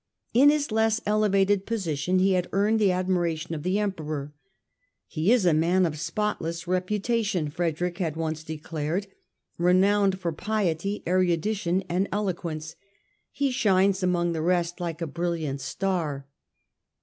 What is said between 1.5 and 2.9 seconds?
position he had earned